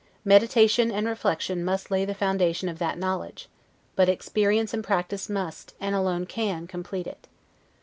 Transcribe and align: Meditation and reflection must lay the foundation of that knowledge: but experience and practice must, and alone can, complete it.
Meditation 0.25 0.91
and 0.91 1.05
reflection 1.05 1.63
must 1.63 1.91
lay 1.91 2.05
the 2.05 2.15
foundation 2.15 2.67
of 2.67 2.79
that 2.79 2.97
knowledge: 2.97 3.47
but 3.95 4.09
experience 4.09 4.73
and 4.73 4.83
practice 4.83 5.29
must, 5.29 5.75
and 5.79 5.93
alone 5.93 6.25
can, 6.25 6.65
complete 6.65 7.05
it. 7.05 7.27